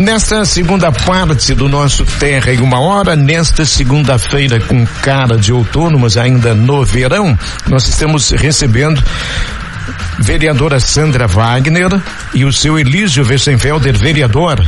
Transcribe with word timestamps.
Nesta 0.00 0.46
segunda 0.46 0.90
parte 0.90 1.54
do 1.54 1.68
nosso 1.68 2.06
Terra 2.06 2.54
em 2.54 2.60
uma 2.60 2.80
hora, 2.80 3.14
nesta 3.14 3.66
segunda-feira 3.66 4.58
com 4.58 4.86
cara 5.02 5.36
de 5.36 5.52
outono, 5.52 5.98
mas 5.98 6.16
ainda 6.16 6.54
no 6.54 6.82
verão, 6.86 7.38
nós 7.68 7.86
estamos 7.86 8.30
recebendo 8.30 9.02
vereadora 10.18 10.80
Sandra 10.80 11.26
Wagner 11.26 12.00
e 12.32 12.46
o 12.46 12.52
seu 12.52 12.78
Elísio 12.78 13.26
Westenfelder, 13.26 13.98
vereador 13.98 14.58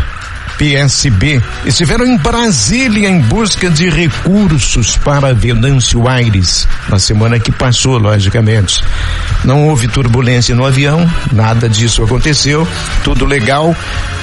PSB 0.63 1.43
estiveram 1.67 2.07
em 2.07 2.17
Brasília 2.17 3.09
em 3.09 3.19
busca 3.21 3.69
de 3.69 3.91
recursos 3.91 4.97
para 4.97 5.35
Venâncio 5.35 6.09
Aires 6.09 6.69
na 6.89 7.01
semana 7.01 7.41
que 7.41 7.51
passou, 7.51 7.99
logicamente. 7.99 8.81
Não 9.43 9.67
houve 9.67 9.89
turbulência 9.89 10.55
no 10.55 10.65
avião, 10.65 11.11
nada 11.33 11.69
disso 11.69 12.05
aconteceu, 12.05 12.65
tudo 13.03 13.25
legal. 13.25 13.75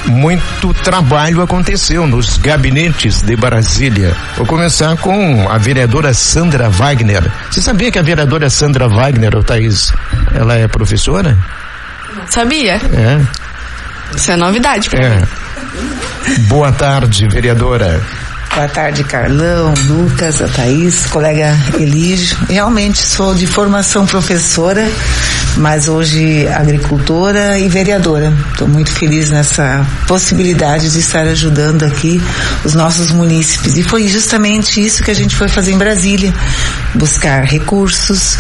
Muito 0.06 0.74
trabalho 0.76 1.42
aconteceu 1.42 2.08
nos 2.08 2.38
gabinetes 2.38 3.22
de 3.22 3.36
Brasília. 3.36 4.16
Vou 4.38 4.46
começar 4.46 4.96
com 4.96 5.46
a 5.50 5.58
vereadora 5.58 6.14
Sandra 6.14 6.70
Wagner. 6.70 7.30
Você 7.52 7.60
sabia 7.60 7.92
que 7.92 8.00
a 8.00 8.02
vereadora 8.02 8.50
Sandra 8.50 8.88
Wagner, 8.88 9.44
Thaís, 9.44 9.92
ela 10.34 10.56
é 10.56 10.70
professora? 10.70 11.38
Sabia? 12.30 12.76
É. 12.76 13.20
Isso 14.16 14.32
é 14.32 14.38
novidade 14.38 14.90
pra 14.90 15.04
É. 15.06 15.10
mim. 15.18 15.26
Boa 16.48 16.72
tarde, 16.72 17.28
vereadora. 17.32 18.02
Boa 18.60 18.68
tarde, 18.68 19.06
Carlão, 19.06 19.74
Lucas, 19.88 20.42
a 20.42 20.48
Thaís, 20.50 21.06
colega 21.06 21.58
Elígio. 21.80 22.38
Realmente 22.50 23.00
sou 23.00 23.34
de 23.34 23.48
formação 23.48 24.06
professora, 24.06 24.86
mas 25.56 25.88
hoje 25.88 26.46
agricultora 26.50 27.58
e 27.58 27.70
vereadora. 27.70 28.34
Estou 28.52 28.68
muito 28.68 28.92
feliz 28.92 29.30
nessa 29.30 29.88
possibilidade 30.06 30.92
de 30.92 31.00
estar 31.00 31.22
ajudando 31.22 31.84
aqui 31.84 32.22
os 32.66 32.74
nossos 32.74 33.14
munícipes. 33.14 33.78
E 33.78 33.84
foi 33.84 34.10
justamente 34.10 34.86
isso 34.86 35.04
que 35.04 35.12
a 35.12 35.16
gente 35.16 35.38
foi 35.38 35.48
fazer 35.48 35.72
em 35.72 35.78
Brasília. 35.78 36.34
Buscar 36.96 37.46
recursos, 37.46 38.38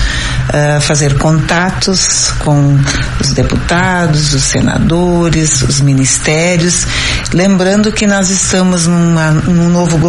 ah, 0.51 0.81
fazer 0.81 1.17
contatos 1.17 2.29
com 2.39 2.77
os 3.21 3.31
deputados, 3.31 4.33
os 4.33 4.43
senadores, 4.43 5.61
os 5.61 5.79
ministérios. 5.79 6.85
Lembrando 7.33 7.89
que 7.89 8.05
nós 8.05 8.29
estamos 8.29 8.85
numa, 8.85 9.31
num 9.31 9.69
novo 9.69 9.97
governo 9.97 10.08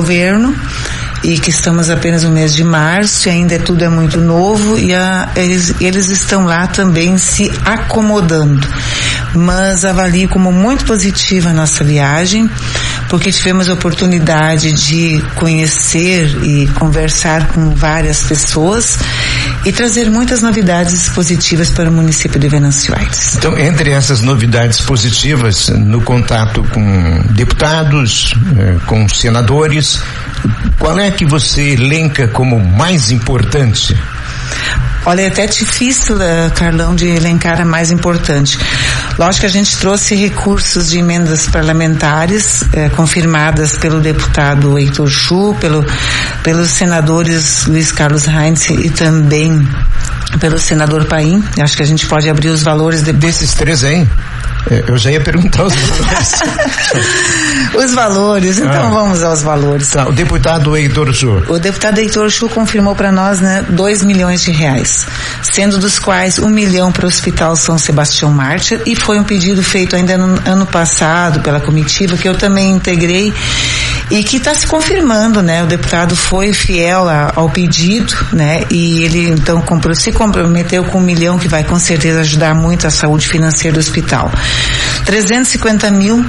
e 1.22 1.38
que 1.38 1.50
estamos 1.50 1.90
apenas 1.90 2.22
no 2.22 2.30
mês 2.30 2.54
de 2.54 2.64
março 2.64 3.28
ainda 3.28 3.58
tudo 3.58 3.84
é 3.84 3.88
muito 3.88 4.20
novo 4.20 4.78
e 4.78 4.94
a, 4.94 5.28
eles, 5.36 5.74
eles 5.80 6.08
estão 6.08 6.44
lá 6.44 6.66
também 6.66 7.18
se 7.18 7.50
acomodando. 7.64 8.66
Mas 9.34 9.84
avalio 9.84 10.28
como 10.28 10.50
muito 10.50 10.84
positiva 10.84 11.50
a 11.50 11.52
nossa 11.52 11.84
viagem, 11.84 12.50
porque 13.08 13.30
tivemos 13.30 13.68
a 13.68 13.74
oportunidade 13.74 14.72
de 14.72 15.22
conhecer 15.36 16.26
e 16.42 16.66
conversar 16.68 17.48
com 17.48 17.74
várias 17.74 18.22
pessoas 18.22 18.98
e 19.64 19.72
trazer 19.72 20.10
muitas 20.10 20.42
novidades 20.42 21.08
positivas 21.10 21.70
para 21.70 21.90
o 21.90 21.92
município 21.92 22.38
de 22.38 22.48
Venâncio 22.48 22.94
Aires. 22.96 23.36
Então, 23.36 23.58
entre 23.58 23.90
essas 23.90 24.20
novidades 24.20 24.80
positivas, 24.80 25.68
no 25.68 26.00
contato 26.00 26.62
com 26.72 27.22
deputados, 27.30 28.34
eh, 28.58 28.76
com 28.86 29.08
senadores, 29.08 30.00
qual 30.78 30.98
é 30.98 31.10
que 31.10 31.24
você 31.24 31.70
elenca 31.70 32.28
como 32.28 32.58
mais 32.58 33.10
importante? 33.10 33.96
Olha, 35.06 35.22
é 35.22 35.26
até 35.28 35.46
difícil, 35.46 36.20
eh, 36.20 36.50
Carlão, 36.54 36.94
de 36.94 37.06
elencar 37.06 37.60
a 37.60 37.64
mais 37.64 37.90
importante. 37.90 38.58
Lógico 39.18 39.40
que 39.40 39.46
a 39.46 39.50
gente 39.50 39.76
trouxe 39.78 40.14
recursos 40.14 40.90
de 40.90 40.98
emendas 40.98 41.46
parlamentares 41.46 42.64
eh, 42.72 42.90
confirmadas 42.90 43.78
pelo 43.78 44.00
deputado 44.00 44.78
Heitor 44.78 45.08
Chu, 45.08 45.56
pelo, 45.58 45.84
pelos 46.42 46.70
senadores 46.70 47.66
Luiz 47.66 47.90
Carlos 47.92 48.26
Heinz 48.28 48.68
e 48.68 48.90
também 48.90 49.66
pelo 50.38 50.58
senador 50.58 51.06
Paim. 51.06 51.42
Acho 51.58 51.76
que 51.76 51.82
a 51.82 51.86
gente 51.86 52.06
pode 52.06 52.28
abrir 52.28 52.48
os 52.48 52.62
valores 52.62 53.02
de, 53.02 53.12
Desses 53.12 53.54
três 53.54 53.82
eh, 53.84 54.06
eu 54.86 54.96
já 54.98 55.10
ia 55.10 55.20
perguntar 55.20 55.64
os 55.64 55.74
valores. 55.74 56.32
os 57.74 57.94
valores. 57.94 58.58
Então 58.58 58.86
Ah. 58.86 58.90
vamos 58.90 59.22
aos 59.22 59.42
valores. 59.42 59.88
Tá, 59.90 60.06
o 60.08 60.12
deputado 60.12 60.76
Heitor 60.76 61.12
Chu. 61.12 61.42
O 61.48 61.58
deputado 61.58 61.98
Heitor 61.98 62.28
Chu 62.30 62.48
confirmou 62.48 62.94
para 62.94 63.10
nós, 63.12 63.40
né, 63.40 63.64
2 63.68 64.02
milhões 64.04 64.42
de 64.42 64.50
reais, 64.50 65.06
sendo 65.42 65.78
dos 65.78 65.98
quais 65.98 66.38
um 66.38 66.48
milhão 66.48 66.92
para 66.92 67.04
o 67.04 67.08
Hospital 67.08 67.56
São 67.56 67.78
Sebastião 67.78 68.30
Mártir 68.30 68.80
e 68.86 68.94
foi 68.94 69.18
um 69.18 69.24
pedido 69.24 69.62
feito 69.62 69.96
ainda 69.96 70.16
no 70.18 70.40
ano 70.50 70.66
passado 70.66 71.40
pela 71.40 71.60
comitiva 71.60 72.16
que 72.16 72.28
eu 72.28 72.34
também 72.34 72.70
integrei 72.72 73.32
e 74.10 74.24
que 74.24 74.38
está 74.38 74.54
se 74.54 74.66
confirmando, 74.66 75.40
né? 75.42 75.62
O 75.62 75.66
deputado 75.66 76.16
foi 76.16 76.52
fiel 76.52 77.08
a- 77.08 77.32
ao 77.36 77.48
pedido, 77.48 78.12
né? 78.32 78.64
E 78.70 79.02
ele 79.04 79.28
então 79.30 79.60
comprou, 79.62 79.94
se 79.94 80.10
comprometeu 80.12 80.84
com 80.84 80.98
um 80.98 81.02
milhão 81.02 81.38
que 81.38 81.46
vai 81.48 81.62
com 81.62 81.78
certeza 81.78 82.20
ajudar 82.20 82.54
muito 82.54 82.86
a 82.86 82.90
saúde 82.90 83.28
financeira 83.28 83.74
do 83.74 83.80
hospital. 83.80 84.30
350 85.04 85.90
mil 85.90 86.24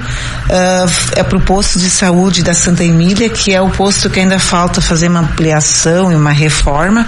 ah, 0.50 0.86
é 1.16 1.24
para 1.24 1.38
o 1.38 1.42
posto 1.42 1.80
de 1.80 1.90
saúde 1.90 2.44
da 2.44 2.54
Santa 2.54 2.84
Emília, 2.84 3.30
que 3.30 3.54
é 3.54 3.62
o 3.62 3.70
posto 3.70 4.10
que 4.10 4.20
ainda 4.20 4.40
falta 4.40 4.82
fazer 4.82 5.08
uma 5.08 5.22
ampliação 5.22 6.12
e 6.12 6.16
uma 6.16 6.32
reforma. 6.32 7.08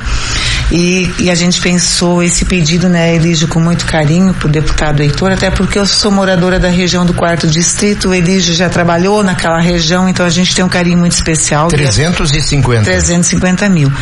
E, 0.73 1.07
e 1.19 1.29
a 1.29 1.35
gente 1.35 1.61
pensou 1.61 2.23
esse 2.23 2.45
pedido, 2.45 2.89
né, 2.89 3.16
Elígio, 3.16 3.47
com 3.47 3.59
muito 3.59 3.85
carinho 3.85 4.34
para 4.34 4.47
o 4.47 4.51
deputado 4.51 5.03
Heitor, 5.03 5.31
até 5.31 5.51
porque 5.51 5.78
eu 5.78 5.85
sou 5.85 6.11
moradora 6.11 6.59
da 6.59 6.67
região 6.67 7.06
do 7.06 7.13
quarto 7.13 7.45
distrito, 7.45 8.09
o 8.09 8.13
Elígio 8.13 8.56
já 8.56 8.67
trabalhou 8.67 9.23
naquela 9.23 9.59
região, 9.59 10.09
então 10.09 10.25
a 10.25 10.31
gente 10.31 10.56
tem 10.56 10.66
um 10.66 10.69
carinho 10.69 10.97
muito 10.97 11.12
especial. 11.12 11.67
350. 11.67 12.85
350 12.85 13.69
mil. 13.69 13.94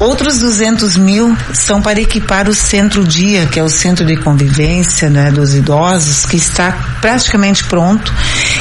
Outros 0.00 0.38
200 0.38 0.96
mil 0.96 1.36
são 1.52 1.82
para 1.82 2.00
equipar 2.00 2.48
o 2.48 2.54
Centro 2.54 3.04
Dia, 3.04 3.44
que 3.44 3.58
é 3.58 3.62
o 3.62 3.68
centro 3.68 4.06
de 4.06 4.16
convivência 4.16 5.10
né, 5.10 5.30
dos 5.30 5.54
idosos, 5.54 6.24
que 6.24 6.36
está 6.36 6.72
praticamente 7.02 7.64
pronto 7.64 8.14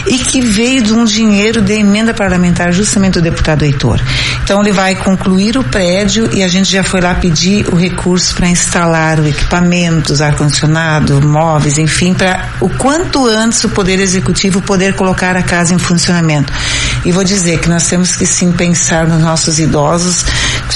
e 0.05 0.19
que 0.19 0.41
veio 0.41 0.81
de 0.81 0.93
um 0.93 1.03
dinheiro 1.03 1.61
de 1.61 1.73
emenda 1.73 2.13
parlamentar 2.13 2.71
justamente 2.71 3.13
do 3.13 3.21
deputado 3.21 3.63
Heitor. 3.63 3.99
Então 4.43 4.61
ele 4.61 4.71
vai 4.71 4.95
concluir 4.95 5.57
o 5.57 5.63
prédio 5.63 6.29
e 6.33 6.43
a 6.43 6.47
gente 6.47 6.71
já 6.71 6.83
foi 6.83 7.01
lá 7.01 7.15
pedir 7.15 7.67
o 7.69 7.75
recurso 7.75 8.35
para 8.35 8.47
instalar 8.47 9.19
o 9.19 9.27
equipamentos, 9.27 10.21
ar-condicionado, 10.21 11.21
móveis, 11.21 11.77
enfim, 11.77 12.13
para 12.13 12.49
o 12.61 12.69
quanto 12.69 13.25
antes 13.27 13.63
o 13.63 13.69
Poder 13.69 13.99
Executivo 13.99 14.61
poder 14.61 14.93
colocar 14.93 15.35
a 15.35 15.43
casa 15.43 15.73
em 15.73 15.79
funcionamento. 15.79 16.51
E 17.05 17.11
vou 17.11 17.23
dizer 17.23 17.59
que 17.59 17.69
nós 17.69 17.87
temos 17.87 18.15
que 18.15 18.25
sim 18.25 18.51
pensar 18.51 19.07
nos 19.07 19.21
nossos 19.21 19.59
idosos, 19.59 20.25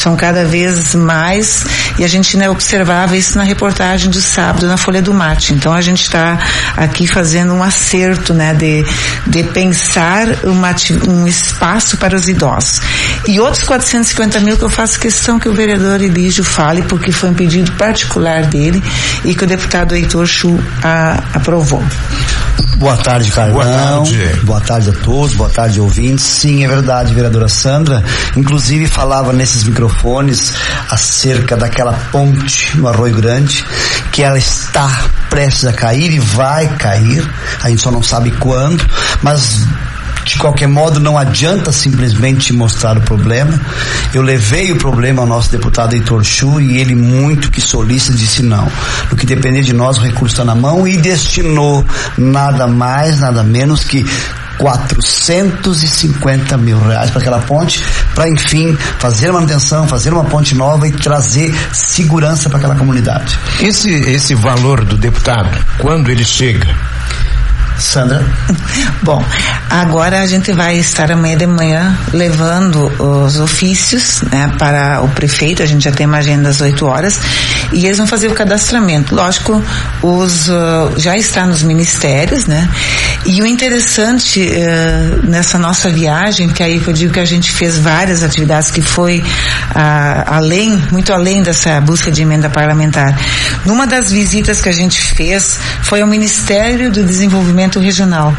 são 0.01 0.16
cada 0.16 0.45
vez 0.45 0.95
mais, 0.95 1.63
e 1.97 2.03
a 2.03 2.07
gente 2.07 2.35
né, 2.35 2.50
observava 2.50 3.16
isso 3.16 3.38
na 3.38 3.44
reportagem 3.44 4.09
do 4.09 4.19
sábado 4.19 4.67
na 4.67 4.78
Folha 4.78 5.01
do 5.01 5.13
Mate. 5.13 5.53
Então 5.53 5.72
a 5.73 5.81
gente 5.81 6.01
está 6.01 6.39
aqui 6.75 7.07
fazendo 7.07 7.53
um 7.53 7.63
acerto, 7.63 8.34
né, 8.34 8.53
de, 8.53 8.84
de 9.28 9.44
pensar 9.44 10.28
uma, 10.44 10.75
um 11.07 11.28
espaço 11.28 11.97
para 11.97 12.16
os 12.16 12.28
idosos. 12.28 12.81
E 13.27 13.39
outros 13.39 13.63
450 13.63 14.39
mil 14.39 14.57
que 14.57 14.63
eu 14.63 14.69
faço 14.69 14.99
questão 14.99 15.39
que 15.39 15.47
o 15.47 15.53
vereador 15.53 16.01
Elígio 16.01 16.43
fale, 16.43 16.81
porque 16.83 17.11
foi 17.11 17.29
um 17.29 17.33
pedido 17.33 17.71
particular 17.73 18.45
dele 18.45 18.81
e 19.23 19.35
que 19.35 19.43
o 19.43 19.47
deputado 19.47 19.95
Heitor 19.95 20.25
Chu 20.25 20.59
a, 20.83 21.23
aprovou. 21.33 21.83
Boa 22.77 22.97
tarde, 22.97 23.31
Carlão. 23.31 23.53
Boa 23.53 23.65
tarde. 23.65 24.39
Boa 24.43 24.61
tarde 24.61 24.89
a 24.89 24.93
todos, 24.93 25.35
boa 25.35 25.49
tarde, 25.51 25.79
ouvintes. 25.79 26.25
Sim, 26.25 26.63
é 26.65 26.67
verdade, 26.67 27.13
vereadora 27.13 27.47
Sandra. 27.47 28.03
Inclusive 28.35 28.87
falava 28.87 29.31
nesses 29.31 29.63
microfones 29.63 30.53
acerca 30.89 31.55
daquela 31.55 31.93
ponte 32.11 32.75
no 32.75 32.87
Arroio 32.87 33.13
Grande, 33.13 33.63
que 34.11 34.23
ela 34.23 34.37
está 34.37 35.05
prestes 35.29 35.65
a 35.65 35.73
cair 35.73 36.11
e 36.11 36.19
vai 36.19 36.67
cair. 36.77 37.23
A 37.61 37.69
gente 37.69 37.83
só 37.83 37.91
não 37.91 38.01
sabe 38.01 38.31
quando, 38.31 38.83
mas 39.21 39.67
de 40.25 40.37
qualquer 40.37 40.67
modo, 40.67 40.99
não 40.99 41.17
adianta 41.17 41.72
simplesmente 41.72 42.53
mostrar 42.53 42.97
o 42.97 43.01
problema. 43.01 43.59
Eu 44.13 44.22
levei 44.22 44.72
o 44.72 44.75
problema 44.75 45.22
ao 45.22 45.28
nosso 45.28 45.51
deputado 45.51 45.93
Heitor 45.93 46.23
Chu 46.23 46.59
e 46.59 46.79
ele, 46.79 46.96
muito 46.96 47.51
que 47.51 47.61
solícito, 47.61 48.17
disse 48.17 48.43
não. 48.43 48.67
No 49.09 49.17
que 49.17 49.25
depender 49.25 49.61
de 49.61 49.73
nós, 49.73 49.97
o 49.97 50.01
recurso 50.01 50.34
está 50.34 50.46
na 50.46 50.55
mão 50.55 50.87
e 50.87 50.97
destinou 50.97 51.85
nada 52.17 52.67
mais, 52.67 53.19
nada 53.19 53.43
menos 53.43 53.84
que 53.84 54.05
450 54.57 56.57
mil 56.57 56.79
reais 56.79 57.09
para 57.09 57.19
aquela 57.19 57.40
ponte, 57.40 57.84
para 58.13 58.29
enfim 58.29 58.78
fazer 58.99 59.31
manutenção, 59.31 59.87
fazer 59.87 60.13
uma 60.13 60.25
ponte 60.25 60.53
nova 60.53 60.87
e 60.87 60.91
trazer 60.91 61.51
segurança 61.73 62.47
para 62.47 62.59
aquela 62.59 62.75
comunidade. 62.75 63.40
Esse, 63.59 63.90
esse 63.90 64.35
valor 64.35 64.85
do 64.85 64.96
deputado, 64.96 65.49
quando 65.79 66.11
ele 66.11 66.23
chega? 66.23 66.75
Sandra. 67.81 68.25
Bom, 69.03 69.23
agora 69.69 70.22
a 70.22 70.28
gente 70.28 70.51
vai 70.51 70.78
estar 70.78 71.11
amanhã 71.11 71.37
de 71.37 71.47
manhã 71.47 71.97
levando 72.13 72.91
os 73.01 73.39
ofícios 73.39 74.22
né, 74.31 74.51
para 74.57 75.01
o 75.01 75.09
prefeito, 75.09 75.63
a 75.63 75.66
gente 75.66 75.83
já 75.83 75.91
tem 75.91 76.05
uma 76.05 76.17
agenda 76.17 76.49
às 76.49 76.61
8 76.61 76.85
horas, 76.85 77.19
e 77.72 77.85
eles 77.85 77.97
vão 77.97 78.07
fazer 78.07 78.28
o 78.28 78.33
cadastramento. 78.33 79.16
Lógico, 79.16 79.63
os 80.01 80.47
uh, 80.49 80.93
já 80.97 81.17
está 81.17 81.45
nos 81.45 81.63
ministérios, 81.63 82.45
né? 82.45 82.69
E 83.25 83.41
o 83.41 83.45
interessante 83.45 84.41
uh, 84.41 85.25
nessa 85.27 85.57
nossa 85.57 85.89
viagem, 85.89 86.49
que 86.49 86.63
aí 86.63 86.81
eu 86.85 86.93
digo 86.93 87.13
que 87.13 87.19
a 87.19 87.25
gente 87.25 87.51
fez 87.51 87.77
várias 87.77 88.23
atividades 88.23 88.72
que 88.72 88.81
foi 88.81 89.19
uh, 89.19 90.23
além, 90.25 90.81
muito 90.91 91.13
além 91.13 91.41
dessa 91.41 91.79
busca 91.81 92.11
de 92.11 92.22
emenda 92.22 92.49
parlamentar. 92.49 93.17
Numa 93.66 93.87
das 93.87 94.11
visitas 94.11 94.61
que 94.61 94.69
a 94.69 94.73
gente 94.73 95.01
fez 95.01 95.59
foi 95.81 96.01
ao 96.01 96.07
Ministério 96.07 96.91
do 96.91 97.03
Desenvolvimento 97.03 97.71
Regional 97.79 98.35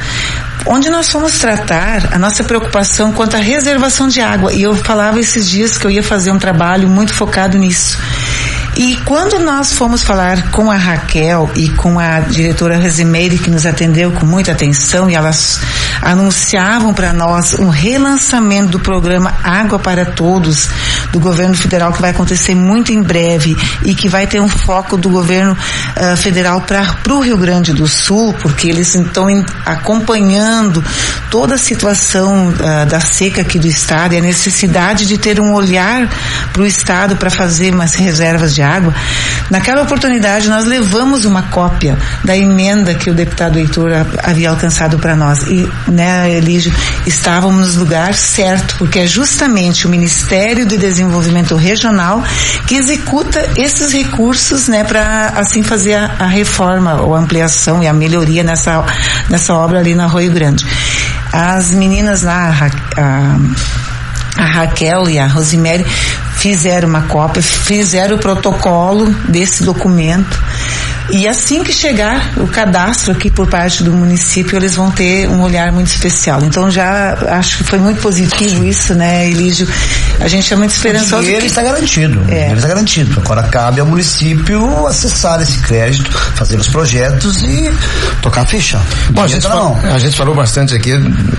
onde 0.66 0.88
nós 0.90 1.10
fomos 1.10 1.38
tratar 1.38 2.14
a 2.14 2.18
nossa 2.18 2.44
preocupação 2.44 3.12
quanto 3.12 3.36
à 3.36 3.40
reservação 3.40 4.08
de 4.08 4.20
água. 4.20 4.52
E 4.52 4.62
eu 4.62 4.74
falava 4.76 5.18
esses 5.18 5.48
dias 5.48 5.76
que 5.76 5.84
eu 5.84 5.90
ia 5.90 6.02
fazer 6.02 6.30
um 6.30 6.38
trabalho 6.38 6.88
muito 6.88 7.12
focado 7.12 7.58
nisso. 7.58 7.98
E 8.74 8.96
quando 9.04 9.38
nós 9.38 9.74
fomos 9.74 10.02
falar 10.02 10.50
com 10.50 10.70
a 10.70 10.76
Raquel 10.76 11.50
e 11.54 11.68
com 11.68 11.98
a 11.98 12.20
diretora 12.20 12.78
Resimeire, 12.78 13.36
que 13.36 13.50
nos 13.50 13.66
atendeu 13.66 14.12
com 14.12 14.24
muita 14.24 14.52
atenção, 14.52 15.10
e 15.10 15.14
elas 15.14 15.60
anunciavam 16.00 16.94
para 16.94 17.12
nós 17.12 17.54
um 17.58 17.68
relançamento 17.68 18.70
do 18.70 18.80
programa 18.80 19.34
Água 19.44 19.78
para 19.78 20.06
Todos 20.06 20.70
do 21.12 21.20
governo 21.20 21.54
federal, 21.54 21.92
que 21.92 22.00
vai 22.00 22.10
acontecer 22.10 22.54
muito 22.54 22.90
em 22.90 23.02
breve 23.02 23.56
e 23.84 23.94
que 23.94 24.08
vai 24.08 24.26
ter 24.26 24.40
um 24.40 24.48
foco 24.48 24.96
do 24.96 25.10
governo 25.10 25.52
uh, 25.52 26.16
federal 26.16 26.62
para 26.62 26.96
o 27.10 27.20
Rio 27.20 27.36
Grande 27.36 27.72
do 27.72 27.86
Sul, 27.86 28.32
porque 28.40 28.68
eles 28.68 28.94
estão 28.94 29.26
acompanhando 29.66 30.82
toda 31.30 31.54
a 31.54 31.58
situação 31.58 32.48
uh, 32.48 32.86
da 32.86 32.98
seca 32.98 33.42
aqui 33.42 33.58
do 33.58 33.66
estado 33.66 34.14
e 34.14 34.18
a 34.18 34.22
necessidade 34.22 35.06
de 35.06 35.18
ter 35.18 35.38
um 35.38 35.52
olhar 35.52 36.08
para 36.52 36.62
o 36.62 36.66
estado 36.66 37.16
para 37.16 37.30
fazer 37.30 37.74
umas 37.74 37.94
reservas 37.94 38.54
de 38.54 38.62
água, 38.62 38.94
naquela 39.50 39.82
oportunidade 39.82 40.48
nós 40.48 40.64
levamos 40.64 41.26
uma 41.26 41.42
cópia 41.42 41.98
da 42.24 42.36
emenda 42.36 42.94
que 42.94 43.10
o 43.10 43.14
deputado 43.14 43.58
Heitor 43.58 43.90
havia 44.22 44.48
alcançado 44.48 44.98
para 44.98 45.14
nós. 45.14 45.42
E, 45.42 45.68
né, 45.88 46.30
Elígio, 46.30 46.72
estávamos 47.06 47.76
no 47.76 47.82
lugar 47.82 48.14
certo, 48.14 48.76
porque 48.78 49.00
é 49.00 49.06
justamente 49.06 49.86
o 49.86 49.90
Ministério 49.90 50.64
de 50.64 50.78
Desenvolvimento 50.78 51.01
Regional 51.56 52.22
que 52.66 52.74
executa 52.74 53.40
esses 53.56 53.92
recursos, 53.92 54.68
né, 54.68 54.84
para 54.84 55.32
assim 55.36 55.62
fazer 55.62 55.94
a, 55.94 56.16
a 56.18 56.26
reforma 56.26 57.00
ou 57.00 57.14
ampliação 57.14 57.82
e 57.82 57.88
a 57.88 57.92
melhoria 57.92 58.42
nessa, 58.42 58.84
nessa 59.28 59.54
obra 59.54 59.78
ali 59.78 59.94
na 59.94 60.04
Arroio 60.04 60.32
Grande. 60.32 60.66
As 61.32 61.72
meninas 61.72 62.22
lá, 62.22 62.70
a, 62.96 63.00
a 63.00 63.36
a 64.36 64.44
Raquel 64.44 65.08
e 65.08 65.18
a 65.18 65.26
Rosemary 65.26 65.84
fizeram 66.36 66.88
uma 66.88 67.02
cópia, 67.02 67.42
fizeram 67.42 68.16
o 68.16 68.18
protocolo 68.18 69.10
desse 69.28 69.62
documento 69.62 70.42
e 71.12 71.28
assim 71.28 71.62
que 71.62 71.72
chegar 71.72 72.32
o 72.38 72.46
cadastro 72.46 73.12
aqui 73.12 73.30
por 73.30 73.46
parte 73.46 73.84
do 73.84 73.92
município, 73.92 74.56
eles 74.56 74.74
vão 74.74 74.90
ter 74.90 75.28
um 75.28 75.42
olhar 75.42 75.70
muito 75.70 75.88
especial. 75.88 76.42
Então 76.42 76.70
já 76.70 77.18
acho 77.28 77.58
que 77.58 77.64
foi 77.64 77.78
muito 77.78 78.00
positivo 78.00 78.64
isso, 78.64 78.94
né, 78.94 79.28
Elígio? 79.28 79.68
A 80.20 80.26
gente 80.26 80.52
é 80.52 80.56
muito 80.56 80.70
esperançoso. 80.70 81.28
E 81.28 81.34
ele 81.34 81.46
está 81.46 81.62
garantido. 81.62 82.18
É. 82.30 82.46
Ele 82.46 82.54
está 82.54 82.68
garantido. 82.68 83.20
Agora 83.20 83.42
cabe 83.42 83.80
ao 83.80 83.86
município 83.86 84.86
acessar 84.86 85.40
esse 85.42 85.58
crédito, 85.58 86.10
fazer 86.34 86.56
os 86.56 86.68
projetos 86.68 87.42
e 87.42 87.70
tocar 88.22 88.42
a 88.42 88.46
ficha. 88.46 88.80
Bom, 89.10 89.22
a 89.22 89.26
gente, 89.26 89.42
falou, 89.42 89.78
a 89.82 89.98
gente, 89.98 90.16
falou 90.16 90.34
bastante 90.34 90.74
aqui 90.74 90.92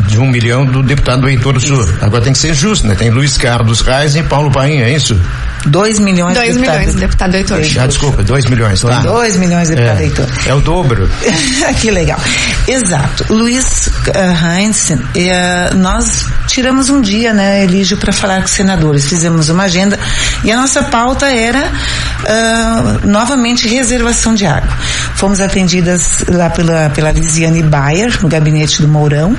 de 0.07 0.19
um 0.19 0.27
milhão 0.27 0.65
do 0.65 0.83
deputado 0.83 1.27
Heitor 1.27 1.59
Sul. 1.59 1.83
Agora 1.99 2.23
tem 2.23 2.33
que 2.33 2.39
ser 2.39 2.53
justo, 2.53 2.85
né? 2.85 2.93
Tem 2.93 3.09
Luiz 3.09 3.37
Carlos 3.37 3.81
Reis 3.81 4.15
e 4.15 4.21
Paulo 4.21 4.51
Painha, 4.51 4.85
é 4.85 4.93
isso? 4.93 5.19
2 5.65 5.99
milhões 5.99 6.35
dois 6.35 6.53
de 6.53 6.59
milhões, 6.59 6.95
deputado 6.95 7.35
Heitor. 7.35 7.61
Ah, 7.79 7.87
desculpa, 7.87 8.23
2 8.23 8.45
milhões, 8.45 8.81
tá? 8.81 8.99
2 8.99 9.37
milhões 9.37 9.69
de 9.69 9.75
deputado 9.75 9.99
é, 9.99 10.03
Heitor. 10.03 10.27
É 10.45 10.53
o 10.53 10.61
dobro. 10.61 11.09
que 11.79 11.89
legal. 11.91 12.19
Exato. 12.67 13.25
Luiz 13.33 13.87
uh, 13.87 14.57
Heinz, 14.57 14.89
uh, 14.89 15.75
nós 15.75 16.25
tiramos 16.47 16.89
um 16.89 17.01
dia, 17.01 17.33
né, 17.33 17.63
Elígio, 17.63 17.97
para 17.97 18.11
falar 18.11 18.39
com 18.39 18.45
os 18.45 18.51
senadores. 18.51 19.07
Fizemos 19.07 19.49
uma 19.49 19.63
agenda 19.63 19.97
e 20.43 20.51
a 20.51 20.57
nossa 20.57 20.83
pauta 20.83 21.27
era 21.31 21.71
uh, 21.71 23.07
novamente 23.07 23.67
reservação 23.67 24.33
de 24.33 24.45
água. 24.45 24.73
Fomos 25.15 25.39
atendidas 25.39 26.23
lá 26.27 26.49
pela, 26.49 26.89
pela 26.89 27.11
Lisiane 27.11 27.63
Bayer, 27.63 28.21
no 28.21 28.27
gabinete 28.27 28.81
do 28.81 28.87
Mourão, 28.87 29.35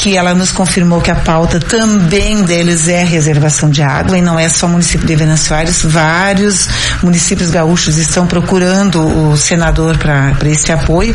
que 0.00 0.16
ela 0.16 0.34
nos 0.34 0.50
confirmou 0.50 0.98
que 1.02 1.10
a 1.10 1.14
pauta 1.14 1.60
também 1.60 2.42
deles 2.42 2.88
é 2.88 3.04
reservação 3.04 3.68
de 3.68 3.82
água 3.82 4.16
e 4.16 4.22
não 4.22 4.38
é 4.38 4.48
só 4.48 4.64
o 4.64 4.70
município 4.70 5.06
de 5.06 5.14
Venâncio 5.14 5.54
vários 5.90 6.68
municípios 7.02 7.50
gaúchos 7.50 7.98
estão 7.98 8.26
procurando 8.26 9.02
o 9.02 9.36
senador 9.36 9.98
para 9.98 10.34
esse 10.46 10.72
apoio. 10.72 11.14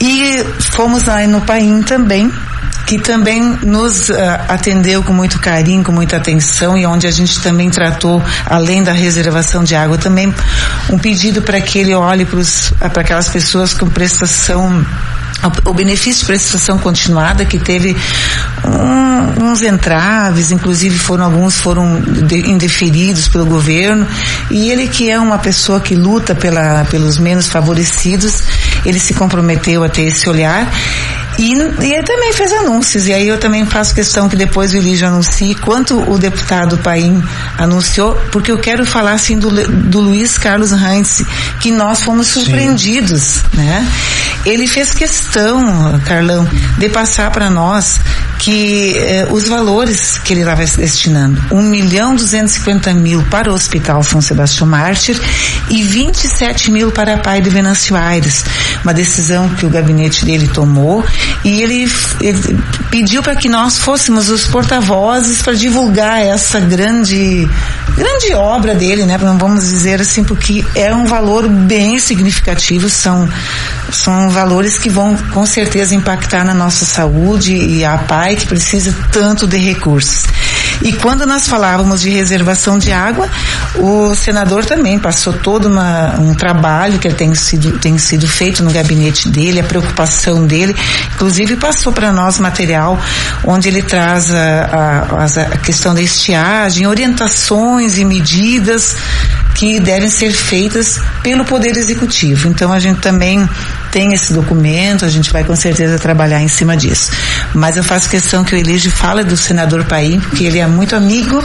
E 0.00 0.44
fomos 0.72 1.04
lá 1.04 1.24
no 1.28 1.42
Paim 1.42 1.80
também, 1.82 2.28
que 2.88 2.98
também 2.98 3.40
nos 3.62 4.08
uh, 4.08 4.14
atendeu 4.48 5.04
com 5.04 5.12
muito 5.12 5.38
carinho, 5.38 5.84
com 5.84 5.92
muita 5.92 6.16
atenção 6.16 6.76
e 6.76 6.84
onde 6.84 7.06
a 7.06 7.10
gente 7.12 7.40
também 7.40 7.70
tratou, 7.70 8.20
além 8.46 8.82
da 8.82 8.90
reservação 8.90 9.62
de 9.62 9.76
água, 9.76 9.96
também 9.96 10.34
um 10.90 10.98
pedido 10.98 11.40
para 11.40 11.60
que 11.60 11.78
ele 11.78 11.94
olhe 11.94 12.26
para 12.26 13.00
aquelas 13.00 13.28
pessoas 13.28 13.72
com 13.72 13.88
prestação 13.88 14.84
o 15.64 15.74
benefício 15.74 16.20
de 16.20 16.26
prestação 16.26 16.78
continuada 16.78 17.44
que 17.44 17.58
teve 17.58 17.96
um, 18.64 19.50
uns 19.50 19.62
entraves, 19.62 20.50
inclusive 20.50 20.96
foram 20.98 21.24
alguns 21.24 21.60
foram 21.60 22.00
de, 22.00 22.50
indeferidos 22.50 23.28
pelo 23.28 23.46
governo. 23.46 24.06
E 24.50 24.70
ele 24.70 24.88
que 24.88 25.10
é 25.10 25.18
uma 25.18 25.38
pessoa 25.38 25.80
que 25.80 25.94
luta 25.94 26.34
pela, 26.34 26.84
pelos 26.84 27.18
menos 27.18 27.48
favorecidos, 27.48 28.42
ele 28.84 28.98
se 28.98 29.14
comprometeu 29.14 29.82
a 29.82 29.88
ter 29.88 30.02
esse 30.02 30.28
olhar 30.28 30.70
e, 31.38 31.54
e 31.54 31.92
ele 31.92 32.02
também 32.02 32.32
fez 32.32 32.52
anúncios, 32.52 33.06
e 33.06 33.12
aí 33.12 33.26
eu 33.26 33.38
também 33.38 33.64
faço 33.64 33.94
questão 33.94 34.28
que 34.28 34.36
depois 34.36 34.72
o 34.72 34.76
Elígio 34.76 35.08
anuncie 35.08 35.54
quanto 35.54 35.98
o 36.10 36.18
deputado 36.18 36.78
Paim 36.78 37.22
anunciou, 37.58 38.14
porque 38.30 38.50
eu 38.52 38.58
quero 38.58 38.84
falar 38.84 39.12
assim 39.12 39.38
do, 39.38 39.50
do 39.50 40.00
Luiz 40.00 40.38
Carlos 40.38 40.72
Heinz, 40.72 41.24
que 41.60 41.70
nós 41.70 42.02
fomos 42.02 42.28
surpreendidos, 42.28 43.22
Sim. 43.22 43.42
né? 43.54 43.86
Ele 44.44 44.66
fez 44.66 44.92
questão, 44.92 45.60
Carlão, 46.04 46.48
de 46.78 46.88
passar 46.88 47.30
para 47.30 47.48
nós 47.48 48.00
que 48.42 48.98
eh, 48.98 49.28
os 49.30 49.46
valores 49.46 50.18
que 50.18 50.32
ele 50.32 50.40
estava 50.40 50.64
destinando, 50.64 51.40
um 51.52 51.62
milhão 51.62 52.16
duzentos 52.16 52.58
mil 52.96 53.22
para 53.30 53.48
o 53.48 53.54
Hospital 53.54 54.02
São 54.02 54.20
Sebastião 54.20 54.66
Mártir 54.66 55.16
e 55.70 55.84
27 55.84 56.72
mil 56.72 56.90
para 56.90 57.14
a 57.14 57.18
Pai 57.18 57.40
de 57.40 57.48
Venâncio 57.48 57.94
Aires, 57.94 58.44
uma 58.82 58.92
decisão 58.92 59.48
que 59.50 59.64
o 59.64 59.70
gabinete 59.70 60.24
dele 60.24 60.48
tomou 60.48 61.04
e 61.44 61.62
ele, 61.62 61.88
ele 62.20 62.58
pediu 62.90 63.22
para 63.22 63.36
que 63.36 63.48
nós 63.48 63.78
fôssemos 63.78 64.28
os 64.28 64.44
porta-vozes 64.48 65.40
para 65.40 65.52
divulgar 65.52 66.20
essa 66.20 66.58
grande 66.58 67.48
grande 67.96 68.34
obra 68.34 68.74
dele, 68.74 69.04
né? 69.04 69.18
Vamos 69.18 69.68
dizer 69.68 70.00
assim 70.00 70.24
porque 70.24 70.64
é 70.74 70.92
um 70.92 71.06
valor 71.06 71.48
bem 71.48 72.00
significativo, 72.00 72.90
são 72.90 73.28
são 73.92 74.30
valores 74.30 74.78
que 74.78 74.88
vão 74.88 75.16
com 75.32 75.46
certeza 75.46 75.94
impactar 75.94 76.44
na 76.44 76.54
nossa 76.54 76.84
saúde 76.84 77.54
e 77.54 77.84
a 77.84 77.98
PAI 77.98 78.31
que 78.36 78.46
precisa 78.46 78.94
tanto 79.10 79.46
de 79.46 79.58
recursos. 79.58 80.26
E 80.82 80.92
quando 80.94 81.26
nós 81.26 81.46
falávamos 81.46 82.00
de 82.00 82.10
reservação 82.10 82.78
de 82.78 82.90
água, 82.92 83.28
o 83.76 84.14
senador 84.14 84.64
também 84.64 84.98
passou 84.98 85.32
todo 85.32 85.66
uma, 85.68 86.18
um 86.18 86.34
trabalho 86.34 86.98
que 86.98 87.08
tem 87.12 87.34
sido, 87.34 87.78
tem 87.78 87.98
sido 87.98 88.26
feito 88.26 88.62
no 88.64 88.72
gabinete 88.72 89.28
dele, 89.28 89.60
a 89.60 89.64
preocupação 89.64 90.44
dele, 90.44 90.74
inclusive 91.14 91.56
passou 91.56 91.92
para 91.92 92.12
nós 92.12 92.38
material 92.38 92.98
onde 93.44 93.68
ele 93.68 93.82
traz 93.82 94.34
a, 94.34 95.18
a, 95.18 95.24
a 95.24 95.58
questão 95.58 95.94
da 95.94 96.02
estiagem, 96.02 96.86
orientações 96.86 97.98
e 97.98 98.04
medidas 98.04 98.96
que 99.54 99.78
devem 99.78 100.08
ser 100.08 100.32
feitas 100.32 101.00
pelo 101.22 101.44
Poder 101.44 101.76
Executivo. 101.76 102.48
Então 102.48 102.72
a 102.72 102.80
gente 102.80 103.00
também 103.00 103.48
tem 103.92 104.14
esse 104.14 104.32
documento, 104.32 105.04
a 105.04 105.08
gente 105.08 105.30
vai 105.30 105.44
com 105.44 105.54
certeza 105.54 105.98
trabalhar 105.98 106.40
em 106.40 106.48
cima 106.48 106.74
disso. 106.74 107.12
Mas 107.54 107.76
eu 107.76 107.84
faço 107.84 108.08
questão 108.08 108.42
que 108.42 108.54
o 108.54 108.58
Elige 108.58 108.90
fale 108.90 109.22
do 109.22 109.36
senador 109.36 109.84
Paim, 109.84 110.18
porque 110.18 110.44
ele 110.44 110.58
é 110.58 110.66
muito 110.66 110.96
amigo 110.96 111.44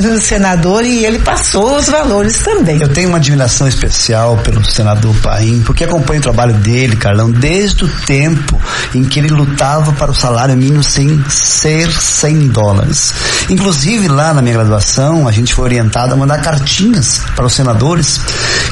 do 0.00 0.20
senador 0.20 0.84
e 0.84 1.06
ele 1.06 1.20
passou 1.20 1.76
os 1.76 1.86
valores 1.86 2.38
também. 2.38 2.80
Eu 2.80 2.88
tenho 2.88 3.10
uma 3.10 3.18
admiração 3.18 3.68
especial 3.68 4.36
pelo 4.38 4.64
senador 4.64 5.14
Paim, 5.22 5.62
porque 5.64 5.84
acompanho 5.84 6.18
o 6.18 6.22
trabalho 6.22 6.54
dele, 6.54 6.96
Carlão, 6.96 7.30
desde 7.30 7.84
o 7.84 7.88
tempo 8.04 8.60
em 8.92 9.04
que 9.04 9.20
ele 9.20 9.28
lutava 9.28 9.92
para 9.92 10.10
o 10.10 10.14
salário 10.14 10.56
mínimo 10.56 10.82
sem 10.82 11.24
ser 11.28 11.88
100 11.88 12.48
dólares. 12.48 13.14
Inclusive 13.48 14.08
lá 14.08 14.34
na 14.34 14.42
minha 14.42 14.54
graduação, 14.54 15.28
a 15.28 15.32
gente 15.32 15.54
foi 15.54 15.66
orientado 15.66 16.12
a 16.12 16.16
mandar 16.16 16.40
cartinhas 16.40 17.20
para 17.36 17.46
os 17.46 17.52
senadores, 17.52 18.20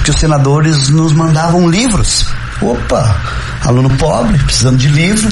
que 0.03 0.11
os 0.11 0.17
senadores 0.17 0.89
nos 0.89 1.13
mandavam 1.13 1.69
livros 1.69 2.27
Opa, 2.63 3.21
aluno 3.63 3.91
pobre, 3.99 4.39
precisando 4.39 4.79
de 4.79 4.89
livro, 4.89 5.29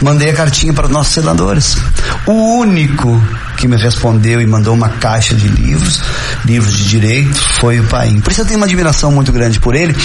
mandei 0.00 0.30
a 0.30 0.34
cartinha 0.34 0.72
para 0.72 0.86
os 0.86 0.92
nossos 0.92 1.12
senadores. 1.12 1.76
O 2.26 2.58
único 2.58 3.20
que 3.56 3.66
me 3.66 3.76
respondeu 3.76 4.40
e 4.40 4.46
mandou 4.46 4.74
uma 4.74 4.88
caixa 4.88 5.34
de 5.34 5.48
livros, 5.48 6.00
livros 6.44 6.72
de 6.72 6.88
direito, 6.88 7.40
foi 7.60 7.80
o 7.80 7.84
Paim. 7.84 8.20
Por 8.20 8.30
isso 8.30 8.42
eu 8.42 8.46
tenho 8.46 8.58
uma 8.58 8.66
admiração 8.66 9.10
muito 9.10 9.32
grande 9.32 9.58
por 9.58 9.74
ele. 9.74 9.96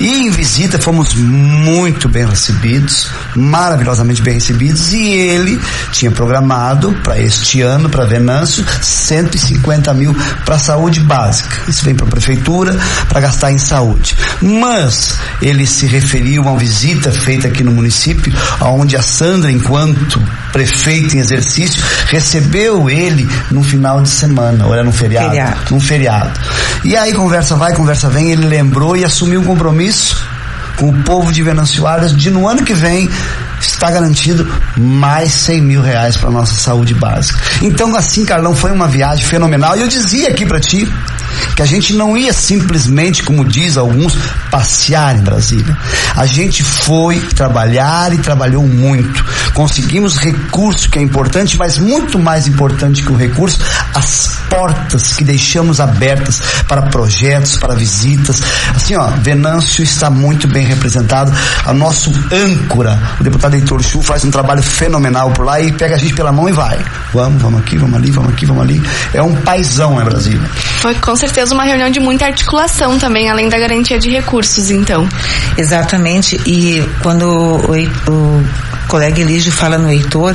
E 0.00 0.26
em 0.26 0.30
visita 0.30 0.78
fomos 0.78 1.14
muito 1.14 2.08
bem 2.08 2.24
recebidos, 2.24 3.06
maravilhosamente 3.36 4.22
bem 4.22 4.34
recebidos, 4.34 4.94
e 4.94 5.10
ele 5.10 5.60
tinha 5.92 6.10
programado 6.10 6.92
para 7.04 7.18
este 7.20 7.60
ano, 7.60 7.90
para 7.90 8.06
Venâncio, 8.06 8.64
150 8.80 9.92
mil 9.92 10.16
para 10.46 10.58
saúde 10.58 11.00
básica. 11.00 11.54
Isso 11.68 11.84
vem 11.84 11.94
para 11.94 12.06
a 12.06 12.10
prefeitura 12.10 12.78
para 13.10 13.20
gastar 13.20 13.52
em 13.52 13.58
saúde. 13.58 14.16
Mas 14.40 15.18
ele 15.42 15.66
se 15.66 15.86
referiu 15.86 16.44
a 16.44 16.52
uma 16.52 16.58
visita 16.58 17.12
feita 17.12 17.48
aqui 17.48 17.62
no 17.62 17.70
município, 17.70 18.32
onde 18.62 18.96
a 18.96 19.02
Sandra, 19.02 19.52
enquanto 19.52 20.18
prefeito 20.50 21.14
em 21.14 21.20
exercício, 21.20 21.82
recebeu 22.06 22.88
ele 22.88 23.28
no 23.50 23.62
final 23.62 24.00
de 24.00 24.08
semana, 24.08 24.66
ou 24.66 24.72
era 24.72 24.82
no 24.82 24.92
feriado? 24.92 25.28
Feriado. 25.28 25.60
Num 25.70 25.80
feriado. 25.80 26.40
E 26.84 26.96
aí 26.96 27.12
conversa 27.12 27.56
vai, 27.56 27.74
conversa 27.74 28.08
vem, 28.08 28.32
ele 28.32 28.46
lembrou 28.46 28.96
e 28.96 29.04
assumiu 29.04 29.40
um 29.40 29.44
compromisso 29.44 30.16
com 30.76 30.88
o 30.88 31.02
povo 31.02 31.30
de 31.30 31.42
Venâncio 31.42 31.86
Aires 31.86 32.16
de 32.16 32.30
no 32.30 32.48
ano 32.48 32.64
que 32.64 32.72
vem 32.72 33.08
está 33.60 33.90
garantido 33.90 34.50
mais 34.76 35.30
100 35.32 35.62
mil 35.62 35.82
reais 35.82 36.16
para 36.16 36.30
nossa 36.30 36.54
saúde 36.54 36.94
básica. 36.94 37.38
Então 37.60 37.94
assim, 37.94 38.24
Carlão, 38.24 38.54
foi 38.54 38.72
uma 38.72 38.88
viagem 38.88 39.24
fenomenal 39.24 39.76
e 39.76 39.80
eu 39.80 39.88
dizia 39.88 40.28
aqui 40.28 40.46
para 40.46 40.58
ti 40.58 40.88
que 41.54 41.62
a 41.62 41.66
gente 41.66 41.92
não 41.92 42.16
ia 42.16 42.32
simplesmente, 42.32 43.22
como 43.22 43.44
diz 43.44 43.76
alguns, 43.76 44.16
passear 44.50 45.16
em 45.16 45.20
Brasília. 45.20 45.76
A 46.16 46.26
gente 46.26 46.62
foi 46.62 47.20
trabalhar 47.20 48.12
e 48.12 48.18
trabalhou 48.18 48.66
muito. 48.66 49.24
Conseguimos 49.52 50.16
recurso 50.16 50.88
que 50.88 50.98
é 50.98 51.02
importante, 51.02 51.56
mas 51.56 51.78
muito 51.78 52.18
mais 52.18 52.46
importante 52.46 53.02
que 53.02 53.12
o 53.12 53.16
recurso, 53.16 53.58
as 53.94 54.38
portas 54.48 55.14
que 55.14 55.24
deixamos 55.24 55.80
abertas 55.80 56.40
para 56.68 56.82
projetos, 56.82 57.56
para 57.56 57.74
visitas. 57.74 58.42
Assim, 58.74 58.96
ó, 58.96 59.08
Venâncio 59.22 59.82
está 59.82 60.10
muito 60.10 60.48
bem 60.48 60.64
representado. 60.64 61.32
A 61.64 61.72
nosso 61.72 62.12
âncora, 62.32 62.98
o 63.20 63.24
deputado 63.24 63.54
Heitor 63.54 63.82
Chu, 63.82 64.02
faz 64.02 64.24
um 64.24 64.30
trabalho 64.30 64.62
fenomenal 64.62 65.30
por 65.30 65.44
lá 65.44 65.60
e 65.60 65.72
pega 65.72 65.94
a 65.94 65.98
gente 65.98 66.14
pela 66.14 66.32
mão 66.32 66.48
e 66.48 66.52
vai. 66.52 66.78
Vamos, 67.12 67.42
vamos 67.42 67.60
aqui, 67.60 67.76
vamos 67.76 67.96
ali, 67.96 68.10
vamos 68.10 68.32
aqui, 68.32 68.46
vamos 68.46 68.62
ali. 68.62 68.82
É 69.12 69.22
um 69.22 69.34
paizão 69.36 70.00
em 70.00 70.04
Brasília. 70.04 70.48
Foi 70.80 70.94
com 70.94 71.16
certeza 71.16 71.54
uma 71.54 71.64
reunião 71.64 71.90
de 71.90 72.00
muita 72.00 72.26
articulação 72.26 72.98
também, 72.98 73.30
além 73.30 73.48
da 73.48 73.58
garantia 73.58 73.98
de 73.98 74.10
recursos, 74.10 74.70
então. 74.70 75.08
Exatamente. 75.56 76.40
E 76.46 76.84
quando 77.02 77.24
o, 77.24 78.10
o 78.10 78.44
colega 78.90 79.20
Elígio 79.20 79.52
fala 79.52 79.78
no 79.78 79.88
Heitor, 79.88 80.34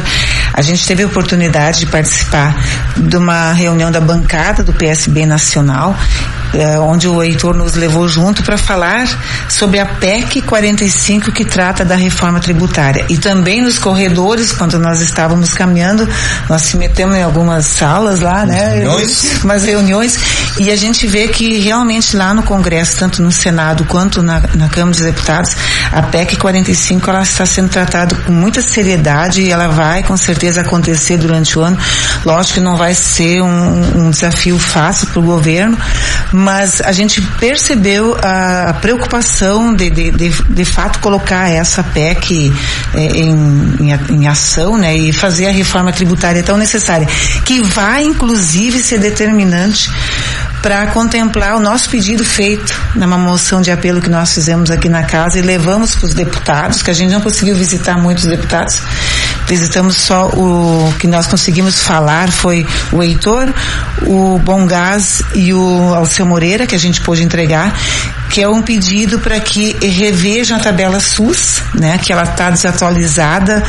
a 0.54 0.62
gente 0.62 0.88
teve 0.88 1.04
a 1.04 1.08
oportunidade 1.08 1.82
de 1.82 1.88
participar 1.88 2.56
de 2.96 3.18
uma 3.18 3.52
reunião 3.52 3.92
da 3.92 4.00
bancada 4.00 4.64
do 4.64 4.72
PSB 4.72 5.26
Nacional, 5.26 5.94
onde 6.82 7.08
o 7.08 7.22
Heitor 7.22 7.56
nos 7.56 7.76
levou 7.76 8.08
junto 8.08 8.44
para 8.44 8.58
falar 8.58 9.08
sobre 9.50 9.80
a 9.80 9.86
PEC 9.86 10.42
45 10.42 11.32
que 11.32 11.46
trata 11.46 11.84
da 11.84 11.96
reforma 11.96 12.40
tributária. 12.40 13.06
E 13.10 13.18
também 13.18 13.62
nos 13.62 13.78
corredores, 13.78 14.52
quando 14.52 14.80
nós 14.80 15.02
estávamos 15.02 15.54
caminhando, 15.54 16.08
nós 16.50 16.62
se 16.62 16.78
metemos 16.78 17.16
em 17.16 17.24
algumas 17.24 17.66
salas 17.66 18.20
lá, 18.20 18.46
né? 18.46 18.76
Reuniões. 18.76 19.44
Umas 19.44 19.66
reuniões. 19.66 20.20
E 20.60 20.72
a 20.72 20.76
gente 20.76 21.08
vê 21.08 21.28
que 21.28 21.60
realmente 21.60 22.16
lá 22.16 22.34
no 22.34 22.44
Congresso, 22.44 22.98
tanto 22.98 23.22
no 23.22 23.32
Senado 23.32 23.86
quanto 23.86 24.22
na, 24.22 24.42
na 24.56 24.70
Câmara 24.70 24.92
dos 24.92 25.02
Deputados, 25.02 25.56
a 25.92 26.02
PEC 26.02 26.38
45 26.38 27.10
ela 27.10 27.22
está 27.22 27.46
sendo 27.46 27.70
tratada 27.70 28.16
com 28.16 28.32
muita 28.32 28.62
seriedade 28.62 29.42
e 29.42 29.52
ela 29.52 29.68
vai 29.68 30.04
com 30.04 30.16
certeza 30.16 30.62
acontecer 30.62 31.18
durante 31.18 31.58
o 31.58 31.62
ano. 31.62 31.78
Lógico 32.26 32.56
que 32.56 32.60
não 32.60 32.76
vai 32.76 32.94
ser 32.94 33.42
um, 33.42 34.06
um 34.06 34.10
desafio 34.10 34.58
fácil 34.58 35.08
para 35.08 35.20
o 35.20 35.24
governo, 35.24 35.78
mas 36.36 36.82
a 36.82 36.92
gente 36.92 37.22
percebeu 37.40 38.18
a, 38.22 38.74
preocupação 38.82 39.74
de, 39.74 39.90
de, 39.90 40.12
de, 40.12 40.30
de, 40.30 40.66
fato 40.66 41.00
colocar 41.00 41.50
essa 41.50 41.82
PEC 41.82 42.54
eh, 42.94 43.00
em, 43.00 43.32
em, 43.80 44.16
em, 44.16 44.28
ação, 44.28 44.78
né, 44.78 44.98
e 44.98 45.14
fazer 45.14 45.48
a 45.48 45.52
reforma 45.52 45.94
tributária 45.94 46.44
tão 46.44 46.58
necessária, 46.58 47.08
que 47.46 47.62
vai 47.62 48.04
inclusive 48.04 48.80
ser 48.80 49.00
determinante 49.00 49.90
para 50.62 50.88
contemplar 50.88 51.56
o 51.56 51.60
nosso 51.60 51.90
pedido 51.90 52.26
feito 52.26 52.82
numa 52.96 53.18
moção 53.18 53.62
de 53.62 53.72
apelo 53.72 54.02
que 54.02 54.10
nós 54.10 54.34
fizemos 54.34 54.70
aqui 54.70 54.90
na 54.90 55.04
casa 55.04 55.40
e 55.40 55.42
levamos 55.42 55.96
para 55.96 56.06
os 56.08 56.14
deputados, 56.14 56.82
que 56.82 56.92
a 56.92 56.94
gente 56.94 57.12
não 57.12 57.22
conseguiu 57.22 57.56
visitar 57.56 57.98
muitos 57.98 58.26
deputados, 58.26 58.82
visitamos 59.48 59.96
só 59.98 60.28
o 60.30 60.94
que 61.00 61.08
nós 61.08 61.28
conseguimos 61.28 61.82
falar 61.82 62.32
foi 62.32 62.66
o 62.92 63.02
Heitor, 63.04 63.54
o 64.04 64.40
Bom 64.40 64.66
Gás 64.66 65.22
e 65.34 65.54
o 65.54 65.94
Alceu 65.94 66.26
Moreira, 66.26 66.66
que 66.66 66.76
a 66.76 66.80
gente 66.80 67.02
pôde 67.02 67.24
entregar, 67.24 67.78
que 68.30 68.42
é 68.42 68.48
um 68.48 68.62
pedido 68.62 69.20
para 69.20 69.40
que 69.40 69.76
revejam 69.82 70.58
a 70.58 70.60
tabela 70.60 71.00
SUS, 71.00 71.62
né, 71.74 71.98
que 71.98 72.12
ela 72.12 72.24
está 72.24 72.50
desatualizada 72.50 73.64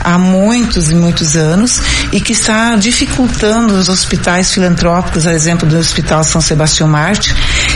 há 0.00 0.18
muitos 0.18 0.90
e 0.90 0.94
muitos 0.94 1.36
anos 1.36 1.80
e 2.12 2.20
que 2.20 2.32
está 2.32 2.74
dificultando 2.76 3.74
os 3.74 3.88
hospitais 3.88 4.52
filantrópicos, 4.52 5.26
a 5.26 5.32
exemplo 5.32 5.68
do 5.68 5.76
Hospital 5.76 6.24
São 6.24 6.40
Sebastião 6.40 6.88
Marte, 6.88 7.34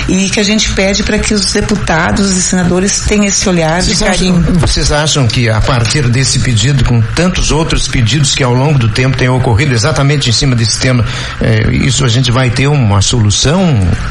e 0.08 0.28
que 0.28 0.40
a 0.40 0.42
gente 0.42 0.70
pede 0.72 1.02
para 1.02 1.18
que 1.18 1.34
os 1.34 1.52
deputados 1.52 2.36
e 2.36 2.42
senadores 2.42 3.00
tenham 3.00 3.26
esse 3.26 3.48
olhar 3.48 3.82
vocês 3.82 3.98
de 3.98 4.04
carinho. 4.04 4.40
Acham, 4.40 4.54
vocês 4.54 4.92
acham 4.92 5.26
que 5.26 5.48
a 5.48 5.60
partir 5.60 6.08
desse 6.08 6.38
pedido, 6.40 6.84
com 6.84 7.00
tantos 7.00 7.50
outros 7.50 7.88
pedidos 7.88 8.34
que 8.34 8.42
ao 8.42 8.52
longo 8.52 8.78
do 8.78 8.88
tempo 8.88 9.16
têm 9.16 9.28
ocorrido 9.28 9.74
exatamente 9.74 10.28
em 10.28 10.32
cima 10.32 10.54
desse 10.54 10.78
tema, 10.78 11.04
eh, 11.40 11.70
isso 11.72 12.04
a 12.04 12.08
gente 12.08 12.30
vai 12.30 12.50
ter 12.50 12.66
uma 12.66 13.00
solução 13.00 13.62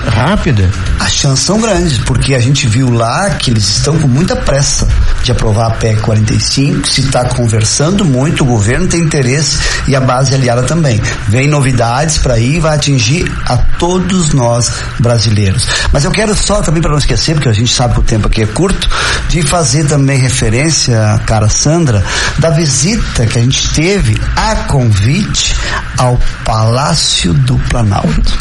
rápida? 0.08 0.70
As 1.00 1.14
chances 1.14 1.46
são 1.46 1.60
grandes, 1.60 1.98
porque 2.00 2.36
a 2.36 2.40
gente 2.40 2.68
viu 2.68 2.90
lá 2.90 3.30
que 3.32 3.52
eles 3.52 3.68
estão 3.68 3.98
com 3.98 4.08
muita 4.08 4.36
pressa 4.36 4.88
de 5.24 5.32
aprovar 5.32 5.68
a 5.68 5.72
PEC 5.72 6.02
45, 6.02 6.88
se 6.88 7.02
está 7.02 7.26
conversando 7.26 8.06
muito, 8.06 8.44
o 8.44 8.48
governo 8.48 8.88
tem 8.88 9.02
interesse 9.02 9.60
e 9.88 9.96
a 9.96 10.02
base 10.02 10.34
aliada 10.34 10.64
também. 10.64 11.02
Vem 11.28 11.48
novidades 11.48 12.18
para 12.18 12.36
aí, 12.36 12.60
vai 12.60 12.76
atingir 12.76 13.32
a 13.46 13.58
todos 13.58 14.34
nós 14.34 14.72
brasileiros. 15.00 15.68
Mas 15.92 16.04
eu 16.04 16.12
quero 16.12 16.36
só 16.36 16.62
também 16.62 16.82
para 16.82 16.92
não 16.92 16.98
esquecer, 16.98 17.34
porque 17.34 17.50
a 17.50 17.54
gente 17.54 17.74
sabe 17.74 17.94
que 17.96 18.00
o 18.00 18.04
tempo 18.04 18.28
aqui 18.28 18.44
é 18.44 18.48
curto, 18.48 18.90
de 19.30 19.42
fazer 19.42 19.86
também 19.86 20.20
referência, 20.20 21.20
cara 21.26 21.50
Sandra, 21.50 22.04
da 22.40 22.50
visita 22.50 23.26
que 23.26 23.40
a 23.40 23.42
gente 23.42 23.74
teve 23.74 24.20
a 24.36 24.56
convite 24.68 25.56
ao 25.98 26.20
Palácio 26.44 27.34
do 27.34 27.58
Planalto. 27.70 28.40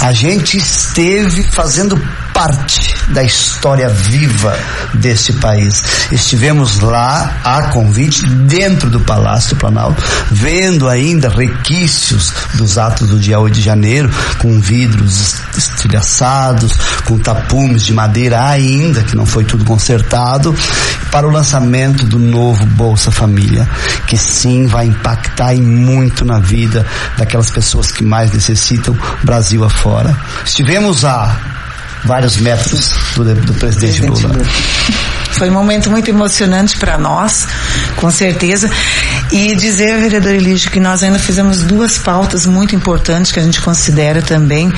A 0.00 0.12
gente 0.12 0.56
esteve 0.56 1.42
fazendo 1.42 2.00
parte 2.40 2.94
da 3.08 3.22
história 3.22 3.90
viva 3.90 4.58
desse 4.94 5.34
país. 5.34 5.82
Estivemos 6.10 6.80
lá 6.80 7.38
a 7.44 7.64
convite 7.64 8.26
dentro 8.26 8.88
do 8.88 8.98
Palácio 9.00 9.50
do 9.50 9.58
Planalto, 9.58 10.02
vendo 10.30 10.88
ainda 10.88 11.28
requisitos 11.28 12.32
dos 12.54 12.78
atos 12.78 13.10
do 13.10 13.18
dia 13.18 13.38
8 13.38 13.52
de 13.52 13.60
janeiro, 13.60 14.10
com 14.38 14.58
vidros 14.58 15.34
estilhaçados, 15.54 16.78
com 17.04 17.18
tapumes 17.18 17.84
de 17.84 17.92
madeira 17.92 18.48
ainda, 18.48 19.02
que 19.02 19.14
não 19.14 19.26
foi 19.26 19.44
tudo 19.44 19.62
consertado, 19.66 20.56
para 21.12 21.28
o 21.28 21.30
lançamento 21.30 22.06
do 22.06 22.18
novo 22.18 22.64
Bolsa 22.64 23.10
Família, 23.10 23.68
que 24.06 24.16
sim 24.16 24.66
vai 24.66 24.86
impactar 24.86 25.52
e 25.52 25.60
muito 25.60 26.24
na 26.24 26.38
vida 26.38 26.86
daquelas 27.18 27.50
pessoas 27.50 27.92
que 27.92 28.02
mais 28.02 28.32
necessitam, 28.32 28.96
Brasil 29.22 29.62
afora. 29.62 30.16
Estivemos 30.46 31.04
a 31.04 31.60
vários 32.04 32.36
metros 32.38 32.92
do, 33.16 33.24
do 33.24 33.54
presidente, 33.54 34.00
Presidente 34.00 34.22
Lula. 34.22 34.36
Lula. 34.36 34.46
Foi 35.40 35.48
um 35.48 35.54
momento 35.54 35.90
muito 35.90 36.08
emocionante 36.10 36.76
para 36.76 36.98
nós, 36.98 37.46
com 37.96 38.10
certeza. 38.10 38.70
E 39.32 39.54
dizer, 39.54 39.98
vereador 39.98 40.34
Elígio, 40.34 40.70
que 40.70 40.80
nós 40.80 41.02
ainda 41.02 41.18
fizemos 41.18 41.62
duas 41.62 41.98
pautas 41.98 42.44
muito 42.44 42.74
importantes 42.74 43.30
que 43.30 43.38
a 43.38 43.42
gente 43.42 43.60
considera 43.60 44.20
também 44.20 44.70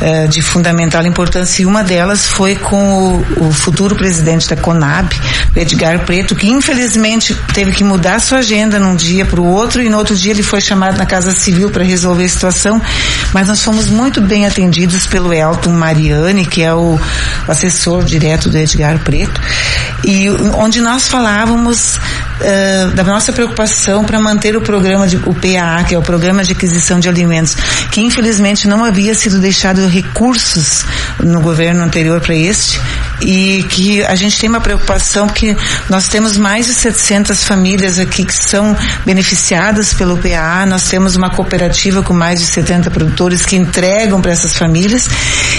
eh, 0.00 0.26
de 0.26 0.42
fundamental 0.42 1.06
importância. 1.06 1.62
E 1.62 1.66
uma 1.66 1.84
delas 1.84 2.26
foi 2.26 2.56
com 2.56 3.24
o, 3.38 3.46
o 3.46 3.52
futuro 3.52 3.94
presidente 3.94 4.48
da 4.48 4.56
Conab, 4.56 5.08
Edgar 5.54 6.00
Preto, 6.00 6.34
que 6.34 6.48
infelizmente 6.48 7.34
teve 7.54 7.70
que 7.70 7.84
mudar 7.84 8.20
sua 8.20 8.38
agenda 8.38 8.78
num 8.78 8.96
dia 8.96 9.24
para 9.24 9.40
o 9.40 9.46
outro 9.46 9.80
e 9.80 9.88
no 9.88 9.96
outro 9.96 10.16
dia 10.16 10.32
ele 10.32 10.42
foi 10.42 10.60
chamado 10.60 10.98
na 10.98 11.06
Casa 11.06 11.30
Civil 11.32 11.70
para 11.70 11.84
resolver 11.84 12.24
a 12.24 12.28
situação. 12.28 12.82
Mas 13.32 13.46
nós 13.46 13.62
fomos 13.62 13.86
muito 13.86 14.20
bem 14.20 14.44
atendidos 14.44 15.06
pelo 15.06 15.32
Elton 15.32 15.70
Mariani, 15.70 16.44
que 16.44 16.62
é 16.62 16.69
o 16.76 16.98
assessor 17.48 18.04
direto 18.04 18.48
do 18.48 18.56
Edgar 18.56 18.98
Preto, 19.00 19.40
e 20.04 20.28
onde 20.56 20.80
nós 20.80 21.08
falávamos 21.08 21.98
uh, 22.40 22.90
da 22.92 23.04
nossa 23.04 23.32
preocupação 23.32 24.04
para 24.04 24.18
manter 24.18 24.56
o 24.56 24.60
programa 24.60 25.06
de 25.06 25.16
o 25.16 25.34
PAA, 25.34 25.84
que 25.84 25.94
é 25.94 25.98
o 25.98 26.02
Programa 26.02 26.42
de 26.42 26.52
Aquisição 26.52 26.98
de 26.98 27.08
Alimentos, 27.08 27.56
que 27.90 28.00
infelizmente 28.00 28.66
não 28.66 28.84
havia 28.84 29.14
sido 29.14 29.38
deixado 29.38 29.86
recursos 29.86 30.84
no 31.20 31.40
governo 31.40 31.82
anterior 31.82 32.20
para 32.20 32.34
este 32.34 32.80
e 33.20 33.64
que 33.68 34.02
a 34.04 34.14
gente 34.14 34.38
tem 34.38 34.48
uma 34.48 34.60
preocupação 34.60 35.26
porque 35.26 35.56
nós 35.88 36.08
temos 36.08 36.36
mais 36.36 36.66
de 36.66 36.74
700 36.74 37.44
famílias 37.44 37.98
aqui 37.98 38.24
que 38.24 38.34
são 38.34 38.76
beneficiadas 39.04 39.92
pelo 39.92 40.16
PAA, 40.16 40.66
nós 40.66 40.88
temos 40.88 41.16
uma 41.16 41.30
cooperativa 41.30 42.02
com 42.02 42.14
mais 42.14 42.40
de 42.40 42.46
70 42.46 42.90
produtores 42.90 43.44
que 43.44 43.56
entregam 43.56 44.20
para 44.20 44.32
essas 44.32 44.56
famílias 44.56 45.08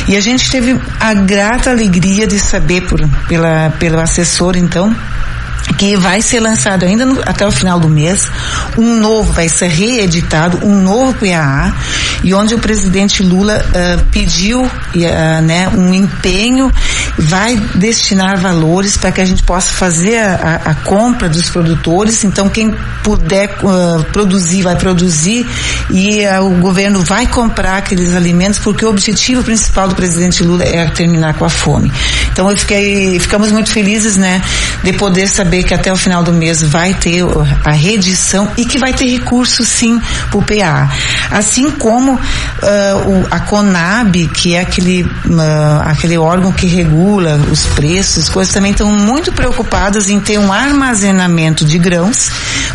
e 0.07 0.15
a 0.15 0.21
gente 0.21 0.49
teve 0.49 0.79
a 0.99 1.13
grata 1.13 1.69
alegria 1.69 2.25
de 2.25 2.39
saber 2.39 2.81
por, 2.81 2.99
pela, 3.27 3.69
pelo 3.79 3.99
assessor 3.99 4.57
então 4.57 4.95
que 5.73 5.95
vai 5.95 6.21
ser 6.21 6.39
lançado 6.39 6.85
ainda 6.85 7.05
no, 7.05 7.21
até 7.21 7.45
o 7.45 7.51
final 7.51 7.79
do 7.79 7.89
mês, 7.89 8.29
um 8.77 8.97
novo, 8.97 9.31
vai 9.33 9.49
ser 9.49 9.67
reeditado, 9.67 10.65
um 10.65 10.81
novo 10.81 11.13
PAA, 11.13 11.73
e 12.23 12.33
onde 12.33 12.53
o 12.53 12.59
presidente 12.59 13.23
Lula 13.23 13.63
uh, 13.63 14.05
pediu 14.11 14.61
uh, 14.61 15.41
né, 15.43 15.69
um 15.69 15.93
empenho, 15.93 16.71
vai 17.17 17.55
destinar 17.75 18.37
valores 18.37 18.97
para 18.97 19.11
que 19.11 19.21
a 19.21 19.25
gente 19.25 19.43
possa 19.43 19.71
fazer 19.73 20.17
a, 20.17 20.61
a, 20.65 20.71
a 20.71 20.75
compra 20.75 21.29
dos 21.29 21.49
produtores, 21.49 22.23
então 22.23 22.49
quem 22.49 22.75
puder 23.03 23.57
uh, 23.63 24.03
produzir, 24.11 24.63
vai 24.63 24.75
produzir, 24.75 25.45
e 25.89 26.21
o 26.41 26.49
governo 26.61 27.03
vai 27.03 27.27
comprar 27.27 27.77
aqueles 27.77 28.13
alimentos, 28.13 28.59
porque 28.59 28.85
o 28.85 28.89
objetivo 28.89 29.43
principal 29.43 29.87
do 29.87 29.95
presidente 29.95 30.43
Lula 30.43 30.63
é 30.63 30.85
terminar 30.89 31.33
com 31.35 31.45
a 31.45 31.49
fome. 31.49 31.91
Então 32.31 32.49
eu 32.49 32.57
fiquei, 32.57 33.19
ficamos 33.19 33.51
muito 33.51 33.71
felizes, 33.71 34.17
né, 34.17 34.41
de 34.83 34.93
poder 34.93 35.27
saber 35.27 35.60
que 35.63 35.73
até 35.73 35.91
o 35.91 35.95
final 35.95 36.23
do 36.23 36.31
mês 36.31 36.61
vai 36.61 36.93
ter 36.93 37.23
a 37.63 37.71
reedição 37.71 38.51
e 38.57 38.65
que 38.65 38.77
vai 38.77 38.93
ter 38.93 39.05
recurso 39.05 39.63
sim 39.63 40.01
para 40.29 40.37
o 40.37 40.43
PA. 40.43 40.89
Assim 41.29 41.69
como 41.71 42.13
uh, 42.13 42.17
o, 42.17 43.27
a 43.29 43.39
CONAB, 43.39 44.27
que 44.27 44.55
é 44.55 44.61
aquele, 44.61 45.03
uh, 45.03 45.81
aquele 45.85 46.17
órgão 46.17 46.51
que 46.51 46.67
regula 46.67 47.39
os 47.51 47.65
preços, 47.67 48.29
coisas 48.29 48.53
também 48.53 48.71
estão 48.71 48.91
muito 48.91 49.31
preocupadas 49.31 50.09
em 50.09 50.19
ter 50.19 50.37
um 50.37 50.51
armazenamento 50.51 51.65
de 51.65 51.77
grãos 51.77 52.29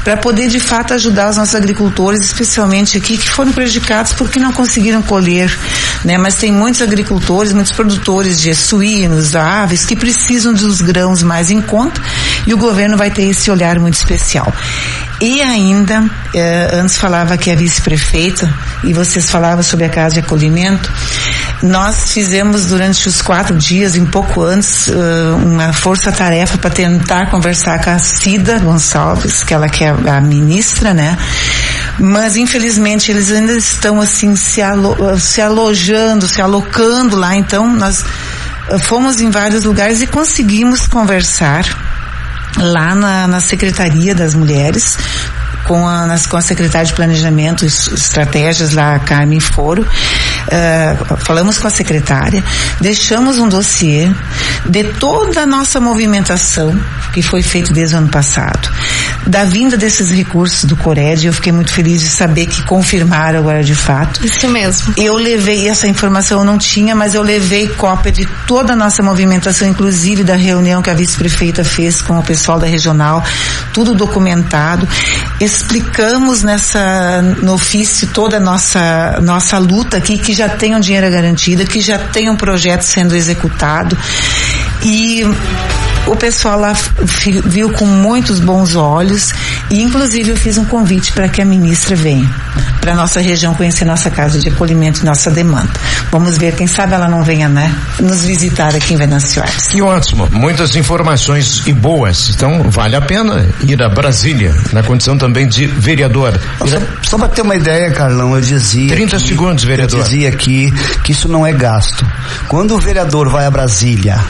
para 0.05 0.17
poder 0.17 0.49
de 0.49 0.61
fato 0.61 0.95
ajudar 0.95 1.31
os 1.31 1.37
nossos 1.37 1.55
agricultores, 1.55 2.21
especialmente 2.21 2.97
aqui, 2.97 3.17
que 3.17 3.29
foram 3.29 3.53
prejudicados 3.53 4.13
porque 4.13 4.39
não 4.39 4.53
conseguiram 4.53 5.03
colher, 5.03 5.57
né? 6.05 6.17
Mas 6.19 6.35
tem 6.35 6.53
muitos 6.53 6.83
agricultores, 6.83 7.53
muitos 7.53 7.73
produtores 7.73 8.41
de 8.41 8.55
suínos, 8.55 9.35
aves, 9.35 9.85
que 9.85 9.97
precisam 9.97 10.53
dos 10.53 10.81
grãos 10.81 11.23
mais 11.23 11.51
em 11.51 11.61
conta 11.61 12.01
e 12.47 12.55
o 12.55 12.57
governo 12.67 12.97
vai 12.97 13.11
ter 13.11 13.25
esse 13.25 13.51
olhar 13.51 13.79
muito 13.79 13.95
especial. 13.95 14.53
E 15.21 15.41
ainda, 15.41 16.05
eh, 16.35 16.71
antes 16.75 16.99
falava 16.99 17.39
que 17.39 17.51
a 17.51 17.57
vice-prefeita, 17.57 18.53
e 18.85 18.93
vocês 18.93 19.31
falavam 19.31 19.63
sobre 19.63 19.87
a 19.87 19.89
casa 19.89 20.15
de 20.15 20.21
acolhimento, 20.21 20.93
nós 21.63 22.13
fizemos 22.13 22.67
durante 22.67 23.09
os 23.09 23.23
quatro 23.23 23.57
dias, 23.57 23.97
um 23.97 24.05
pouco 24.05 24.43
antes, 24.43 24.89
uh, 24.89 25.37
uma 25.43 25.73
força-tarefa 25.73 26.59
para 26.59 26.69
tentar 26.69 27.31
conversar 27.31 27.83
com 27.83 27.91
a 27.91 27.99
Cida 27.99 28.59
Gonçalves, 28.59 29.43
que 29.43 29.55
ela 29.55 29.69
que 29.69 29.83
é 29.83 29.89
a 29.89 30.21
ministra, 30.21 30.93
né? 30.93 31.17
Mas 31.99 32.37
infelizmente 32.37 33.11
eles 33.11 33.31
ainda 33.31 33.55
estão 33.55 34.03
assim 34.03 34.37
se, 34.37 34.61
alo 34.61 35.19
se 35.19 35.41
alojando, 35.41 36.29
se 36.29 36.43
alocando 36.43 37.17
lá, 37.17 37.35
então 37.35 37.67
nós 37.75 38.05
uh, 38.69 38.79
fomos 38.79 39.19
em 39.21 39.31
vários 39.31 39.65
lugares 39.65 40.03
e 40.03 40.07
conseguimos 40.07 40.87
conversar 40.87 41.65
lá 42.59 42.95
na, 42.95 43.27
na 43.27 43.41
Secretaria 43.41 44.15
das 44.15 44.35
Mulheres, 44.35 44.99
com 45.67 45.87
a, 45.87 46.07
nas, 46.07 46.27
com 46.27 46.37
a 46.37 46.41
secretária 46.41 46.87
de 46.87 46.93
Planejamento 46.93 47.65
e 47.65 47.69
Estratégias 47.69 48.73
lá, 48.73 48.99
Carmen 49.01 49.41
Foro. 49.41 49.83
Uh, 49.83 51.17
falamos 51.19 51.59
com 51.59 51.67
a 51.67 51.71
secretária, 51.71 52.43
deixamos 52.81 53.39
um 53.39 53.49
dossiê 53.49 54.09
de 54.65 54.85
toda 54.95 55.43
a 55.43 55.47
nossa 55.47 55.81
movimentação 55.81 56.79
que 57.13 57.21
foi 57.21 57.43
feito 57.43 57.73
desde 57.73 57.97
o 57.97 57.99
ano 57.99 58.09
passado, 58.09 58.71
da 59.27 59.45
vinda 59.45 59.77
desses 59.77 60.11
recursos 60.11 60.65
do 60.65 60.77
Cored, 60.77 61.27
eu 61.27 61.33
fiquei 61.33 61.53
muito 61.53 61.73
feliz 61.73 62.01
de 62.01 62.09
saber 62.09 62.47
que 62.47 62.63
confirmaram 62.65 63.41
agora 63.41 63.63
de 63.63 63.75
fato. 63.75 64.25
Isso 64.25 64.49
mesmo. 64.49 64.95
Eu 64.97 65.17
levei 65.17 65.69
essa 65.69 65.89
informação, 65.89 66.41
eu 66.41 66.45
não 66.45 66.59
tinha, 66.59 66.95
mas 66.95 67.15
eu 67.15 67.23
levei 67.23 67.69
cópia 67.69 68.13
de 68.13 68.27
toda 68.47 68.73
a 68.73 68.77
nossa 68.77 69.03
movimentação, 69.03 69.69
inclusive 69.69 70.23
da 70.23 70.37
reunião 70.37 70.81
que 70.81 70.91
a 70.91 70.95
vice-prefeita 70.95 71.65
fez 71.65 72.01
com 72.01 72.19
o 72.19 72.23
pessoal 72.23 72.59
da 72.59 72.67
regional, 72.67 73.23
tudo 73.73 73.95
documentado. 73.95 74.89
Explicamos 75.41 76.43
nessa, 76.43 77.21
no 77.23 77.55
ofício 77.55 78.09
toda 78.09 78.37
a 78.37 78.41
nossa, 78.41 79.19
nossa 79.23 79.59
luta 79.59 79.97
aqui, 79.97 80.19
que 80.19 80.33
já 80.33 80.49
tem 80.49 80.75
um 80.75 80.81
dinheiro 80.81 81.11
garantido, 81.11 81.65
que 81.65 81.81
já 81.81 81.99
tem 81.99 82.31
um 82.31 82.37
projeto 82.37 82.83
sendo 82.83 83.15
executado. 83.15 83.97
E 84.83 85.25
o 86.07 86.17
pessoal 86.17 86.59
lá 86.59 86.75
viu 87.45 87.71
com 87.71 87.85
muitos 87.85 88.39
bons 88.41 88.77
olhos 88.77 89.33
e 89.71 89.83
inclusive 89.83 90.31
eu 90.31 90.37
fiz 90.37 90.57
um 90.59 90.65
convite 90.65 91.13
para 91.13 91.29
que 91.29 91.43
a 91.43 91.45
ministra 91.45 91.97
venha 91.97 92.29
para 92.81 92.95
nossa 92.95 93.21
região 93.21 93.53
conhecer 93.55 93.85
nossa 93.85 94.11
casa 94.11 94.39
de 94.39 94.49
acolhimento 94.49 95.01
e 95.01 95.05
nossa 95.05 95.29
demanda. 95.29 95.69
Vamos 96.13 96.39
ver, 96.39 96.55
quem 96.55 96.69
sabe 96.69 96.95
ela 96.95 97.09
não 97.09 97.25
venha, 97.25 97.49
né, 97.49 97.75
nos 97.99 98.25
visitar 98.25 98.75
aqui 98.77 98.95
em 98.95 98.97
Venâncio 98.97 99.43
Que 99.73 99.83
ótimo, 99.83 100.29
muitas 100.31 100.77
informações 100.77 101.67
e 101.67 101.73
boas. 101.73 102.31
Então 102.31 102.71
vale 102.71 102.95
a 102.95 103.01
pena 103.01 103.45
ir 103.67 103.83
a 103.83 103.89
Brasília 103.89 104.55
na 104.73 104.85
condição 104.85 105.19
também 105.19 105.49
de 105.49 105.67
vereador. 105.67 106.39
Só, 106.65 106.79
só 107.03 107.19
para 107.19 107.29
ter 107.29 107.43
uma 107.43 107.57
ideia, 107.57 107.91
Carlão, 107.91 108.37
eu 108.37 108.41
dizia 108.41 108.95
30 108.95 109.17
que, 109.17 109.27
segundos, 109.27 109.65
vereador. 109.65 109.99
Eu 109.99 110.05
dizia 110.05 110.29
aqui 110.29 110.73
que 111.03 111.11
isso 111.11 111.29
não 111.29 111.45
é 111.45 111.53
gasto. 111.53 112.07
Quando 112.47 112.77
o 112.77 112.79
vereador 112.79 113.29
vai 113.29 113.47
a 113.47 113.51
Brasília 113.51 114.25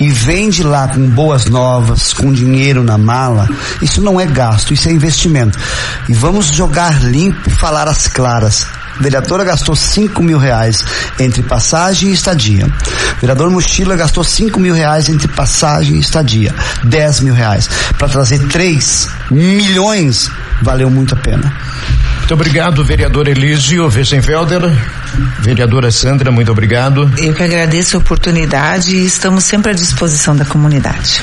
e 0.00 0.08
vem 0.08 0.50
de 0.50 0.62
lá 0.62 0.88
com 0.88 1.08
boas 1.10 1.46
novas, 1.46 2.12
com 2.12 2.32
dinheiro 2.32 2.82
na 2.82 2.98
mala, 2.98 3.48
isso 3.80 4.00
não 4.00 4.20
é 4.20 4.26
gasto, 4.26 4.74
isso 4.74 4.88
é 4.88 4.92
investimento. 4.92 5.58
E 6.08 6.14
vamos 6.14 6.48
jogar 6.48 7.02
limpo 7.02 7.48
e 7.48 7.50
falar 7.50 7.88
as 7.88 8.06
claras. 8.06 8.66
A 8.98 9.02
vereadora 9.02 9.44
gastou 9.44 9.76
5 9.76 10.22
mil 10.22 10.38
reais 10.38 10.82
entre 11.18 11.42
passagem 11.42 12.10
e 12.10 12.12
estadia. 12.14 12.66
O 13.16 13.20
vereador 13.20 13.50
Mochila 13.50 13.94
gastou 13.94 14.24
5 14.24 14.58
mil 14.58 14.74
reais 14.74 15.08
entre 15.08 15.28
passagem 15.28 15.96
e 15.96 16.00
estadia. 16.00 16.54
10 16.84 17.20
mil 17.20 17.34
reais. 17.34 17.68
Para 17.98 18.08
trazer 18.08 18.38
3 18.48 19.08
milhões, 19.30 20.30
valeu 20.62 20.90
muito 20.90 21.14
a 21.14 21.18
pena. 21.18 21.54
Muito 22.26 22.34
obrigado, 22.34 22.82
vereador 22.82 23.28
Elísio 23.28 23.88
Weissenfelder. 23.88 24.60
Vereadora 25.42 25.92
Sandra, 25.92 26.32
muito 26.32 26.50
obrigado. 26.50 27.08
Eu 27.18 27.32
que 27.32 27.40
agradeço 27.44 27.96
a 27.96 28.00
oportunidade 28.00 28.96
e 28.96 29.06
estamos 29.06 29.44
sempre 29.44 29.70
à 29.70 29.74
disposição 29.74 30.34
da 30.34 30.44
comunidade. 30.44 31.22